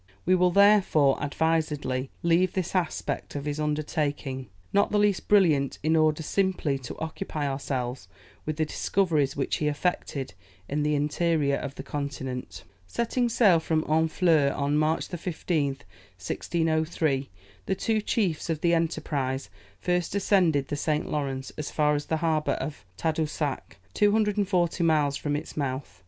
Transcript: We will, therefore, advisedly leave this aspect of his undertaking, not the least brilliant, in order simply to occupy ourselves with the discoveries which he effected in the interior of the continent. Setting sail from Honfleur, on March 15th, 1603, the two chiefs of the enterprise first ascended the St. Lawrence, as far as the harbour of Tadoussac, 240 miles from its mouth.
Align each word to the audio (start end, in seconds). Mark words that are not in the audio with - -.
We 0.25 0.33
will, 0.33 0.49
therefore, 0.49 1.21
advisedly 1.23 2.09
leave 2.23 2.53
this 2.53 2.73
aspect 2.73 3.35
of 3.35 3.45
his 3.45 3.59
undertaking, 3.59 4.49
not 4.73 4.89
the 4.89 4.97
least 4.97 5.27
brilliant, 5.27 5.77
in 5.83 5.95
order 5.95 6.23
simply 6.23 6.79
to 6.79 6.97
occupy 6.97 7.47
ourselves 7.47 8.07
with 8.43 8.57
the 8.57 8.65
discoveries 8.65 9.35
which 9.37 9.57
he 9.57 9.67
effected 9.67 10.33
in 10.67 10.81
the 10.81 10.95
interior 10.95 11.55
of 11.55 11.75
the 11.75 11.83
continent. 11.83 12.63
Setting 12.87 13.29
sail 13.29 13.59
from 13.59 13.83
Honfleur, 13.83 14.51
on 14.55 14.75
March 14.75 15.07
15th, 15.07 15.81
1603, 16.17 17.29
the 17.67 17.75
two 17.75 18.01
chiefs 18.01 18.49
of 18.49 18.61
the 18.61 18.73
enterprise 18.73 19.51
first 19.79 20.15
ascended 20.15 20.69
the 20.69 20.75
St. 20.75 21.11
Lawrence, 21.11 21.51
as 21.59 21.69
far 21.69 21.93
as 21.93 22.07
the 22.07 22.17
harbour 22.25 22.53
of 22.53 22.85
Tadoussac, 22.97 23.77
240 23.93 24.83
miles 24.83 25.15
from 25.15 25.35
its 25.35 25.55
mouth. 25.55 25.99